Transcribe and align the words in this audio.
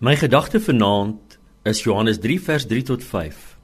My 0.00 0.14
gedagte 0.16 0.56
vanaand 0.60 1.34
is 1.62 1.82
Johannes 1.84 2.18
3 2.18 2.40
vers 2.40 2.64
3 2.66 2.82
tot 2.82 3.02
5. 3.04 3.58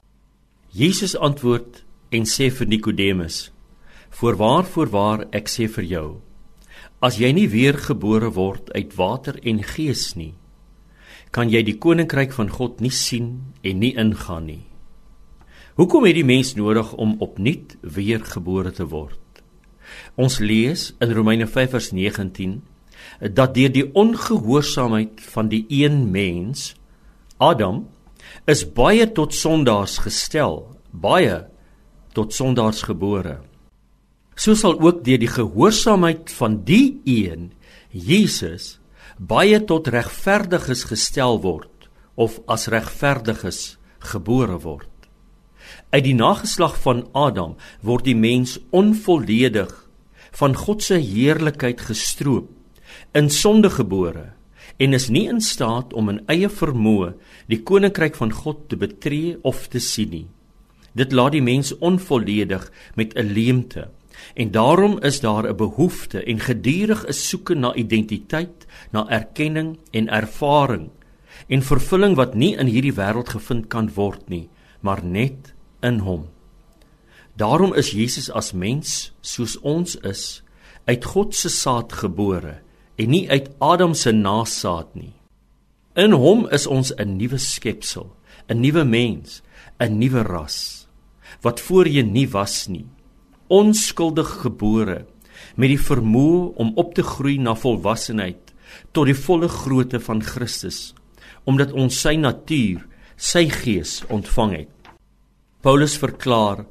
Jesus 0.69 1.15
antwoord 1.17 1.79
en 2.13 2.27
sê 2.29 2.51
vir 2.53 2.69
Nikodemus: 2.69 3.53
"Voorwaar, 4.11 4.65
voorwaar, 4.65 5.25
ek 5.33 5.49
sê 5.49 5.65
vir 5.65 5.85
jou, 5.85 6.21
as 7.01 7.17
jy 7.17 7.33
nie 7.33 7.49
weer 7.49 7.73
gebore 7.73 8.29
word 8.37 8.69
uit 8.77 8.93
water 8.97 9.41
en 9.43 9.63
gees 9.63 10.13
nie, 10.15 10.35
kan 11.31 11.49
jy 11.49 11.63
die 11.63 11.79
koninkryk 11.79 12.33
van 12.33 12.53
God 12.53 12.81
nie 12.81 12.93
sien 12.93 13.55
en 13.65 13.79
nie 13.79 13.97
ingaan 13.97 14.47
nie." 14.47 14.67
Hoekom 15.77 16.05
het 16.05 16.15
die 16.21 16.25
mens 16.25 16.55
nodig 16.55 16.93
om 16.93 17.17
opnuut 17.19 17.79
weer 17.81 18.21
gebore 18.21 18.73
te 18.73 18.85
word? 18.85 19.41
Ons 20.17 20.39
lees 20.39 20.93
in 21.01 21.13
Romeine 21.13 21.47
5 21.47 21.71
vers 21.71 21.93
19 21.93 22.61
dat 23.21 23.55
deur 23.55 23.73
die 23.73 23.87
ongehoorsaamheid 23.95 25.21
van 25.33 25.49
die 25.49 25.65
een 25.69 26.11
mens 26.11 26.75
Adam 27.37 27.85
is 28.45 28.65
baie 28.73 29.07
tot 29.13 29.35
sondaars 29.35 29.99
gestel, 30.05 30.63
baie 30.91 31.45
tot 32.17 32.35
sondaars 32.35 32.83
gebore. 32.89 33.39
So 34.37 34.55
sal 34.55 34.79
ook 34.81 35.05
deur 35.05 35.21
die 35.21 35.33
gehoorsaamheid 35.33 36.33
van 36.37 36.61
die 36.69 37.01
een 37.05 37.51
Jesus 37.91 38.77
baie 39.17 39.63
tot 39.65 39.89
regverdiges 39.89 40.85
gestel 40.91 41.41
word 41.41 41.89
of 42.17 42.41
as 42.49 42.69
regverdiges 42.73 43.79
gebore 44.13 44.59
word. 44.61 44.91
Uit 45.91 46.05
die 46.05 46.17
nageslag 46.17 46.77
van 46.85 47.07
Adam 47.17 47.57
word 47.81 48.05
die 48.09 48.17
mens 48.17 48.59
onvolledig 48.77 49.73
van 50.37 50.57
God 50.57 50.85
se 50.85 51.01
heerlikheid 51.01 51.81
gestroop 51.81 52.51
in 53.13 53.31
sonde 53.31 53.71
gebore 53.71 54.33
en 54.77 54.93
is 54.93 55.09
nie 55.09 55.27
in 55.29 55.41
staat 55.41 55.93
om 55.93 56.09
in 56.13 56.23
eie 56.33 56.49
vermoë 56.53 57.13
die 57.51 57.63
koninkryk 57.63 58.17
van 58.19 58.33
God 58.33 58.69
te 58.69 58.77
betree 58.77 59.37
of 59.43 59.69
te 59.73 59.81
sien 59.81 60.11
nie. 60.11 60.27
Dit 60.97 61.13
laat 61.13 61.33
die 61.37 61.45
mens 61.45 61.75
onvolledig 61.79 62.71
met 62.95 63.15
'n 63.15 63.33
leemte 63.33 63.89
en 64.35 64.51
daarom 64.51 65.01
is 65.03 65.21
daar 65.21 65.49
'n 65.49 65.57
behoefte 65.57 66.23
en 66.23 66.41
gedurig 66.41 67.07
'n 67.07 67.13
soeke 67.13 67.55
na 67.55 67.75
identiteit, 67.75 68.67
na 68.91 69.09
erkenning 69.09 69.79
en 69.91 70.09
ervaring 70.09 70.91
en 71.49 71.63
vervulling 71.63 72.17
wat 72.17 72.35
nie 72.35 72.57
in 72.57 72.67
hierdie 72.67 72.95
wêreld 72.95 73.29
gevind 73.29 73.69
kan 73.69 73.91
word 73.95 74.29
nie, 74.29 74.49
maar 74.81 75.05
net 75.05 75.55
in 75.81 75.99
Hom. 75.99 76.29
Daarom 77.37 77.75
is 77.75 77.91
Jesus 77.91 78.31
as 78.31 78.53
mens 78.53 79.13
soos 79.21 79.59
ons 79.61 79.97
is 79.97 80.43
uit 80.85 81.05
God 81.05 81.35
se 81.35 81.49
saad 81.49 81.93
gebore 81.93 82.61
en 82.97 83.11
nie 83.11 83.27
uit 83.31 83.51
Adam 83.59 83.95
se 83.95 84.13
nasaad 84.13 84.95
nie. 84.95 85.15
In 85.97 86.13
hom 86.13 86.47
is 86.53 86.67
ons 86.67 86.93
'n 86.97 87.17
nuwe 87.17 87.39
skepsel, 87.39 88.13
'n 88.49 88.61
nuwe 88.61 88.85
mens, 88.85 89.43
'n 89.81 89.99
nuwe 89.99 90.23
ras 90.23 90.87
wat 91.43 91.61
voorheen 91.61 92.13
nie 92.13 92.29
was 92.29 92.67
nie. 92.69 92.87
Onskuldig 93.49 94.29
gebore 94.43 95.05
met 95.57 95.69
die 95.69 95.81
vermoë 95.81 96.55
om 96.57 96.73
op 96.81 96.95
te 96.95 97.03
groei 97.03 97.37
na 97.39 97.55
volwassenheid 97.55 98.53
tot 98.93 99.07
die 99.07 99.17
volle 99.17 99.49
grootte 99.49 100.01
van 100.01 100.23
Christus, 100.23 100.95
omdat 101.45 101.73
ons 101.73 102.01
sy 102.01 102.17
natuur, 102.17 102.83
sy 103.17 103.47
gees 103.49 104.03
ontvang 104.13 104.57
het. 104.57 104.91
Paulus 105.63 105.97
verklaar 105.99 106.65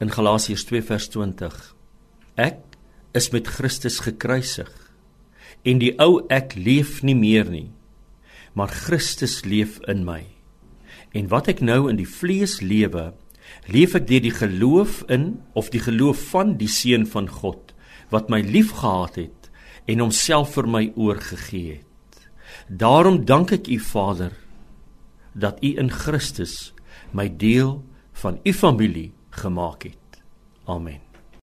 in 0.00 0.10
Galasiërs 0.10 0.64
2:20: 0.64 1.74
Ek 2.36 2.60
is 3.14 3.30
met 3.32 3.46
Christus 3.46 4.00
gekruisig 4.00 4.87
en 5.64 5.82
die 5.82 5.94
ou 5.98 6.22
ek 6.28 6.54
leef 6.54 7.02
nie 7.02 7.16
meer 7.18 7.50
nie 7.50 7.68
maar 8.58 8.68
Christus 8.68 9.44
leef 9.44 9.78
in 9.86 10.02
my. 10.04 10.24
En 11.14 11.30
wat 11.30 11.46
ek 11.52 11.62
nou 11.62 11.86
in 11.90 11.98
die 12.00 12.08
vlees 12.08 12.58
lewe 12.58 13.12
leef 13.70 13.94
ek 13.96 14.08
deur 14.08 14.24
die 14.24 14.34
geloof 14.34 15.04
in 15.14 15.30
of 15.58 15.70
die 15.70 15.82
geloof 15.84 16.24
van 16.32 16.56
die 16.60 16.70
seun 16.70 17.06
van 17.06 17.30
God 17.30 17.72
wat 18.10 18.32
my 18.32 18.40
liefgehad 18.42 19.20
het 19.20 19.50
en 19.88 20.02
homself 20.02 20.56
vir 20.56 20.68
my 20.68 20.84
oorgegee 20.96 21.78
het. 21.78 22.28
Daarom 22.68 23.22
dank 23.28 23.54
ek 23.54 23.70
u 23.70 23.78
Vader 23.78 24.34
dat 25.38 25.62
u 25.62 25.76
in 25.78 25.92
Christus 25.92 26.72
my 27.14 27.28
deel 27.30 27.78
van 28.20 28.40
u 28.42 28.52
familie 28.52 29.12
gemaak 29.30 29.86
het. 29.92 30.24
Amen 30.66 31.07